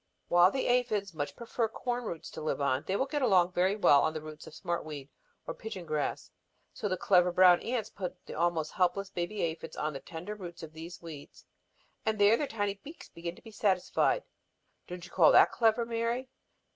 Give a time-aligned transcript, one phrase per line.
[0.29, 3.75] While the aphids much prefer corn roots to live on, they will get along very
[3.75, 5.11] well on the roots of smart weed
[5.45, 6.31] or pigeon grass.
[6.73, 10.33] So the clever little brown ants put the almost helpless baby aphids on the tender
[10.33, 11.45] roots of these weeds,
[12.03, 14.23] and there their tiny beaks begin to be satisfied.
[14.87, 16.29] Don't you call that clever, Mary?"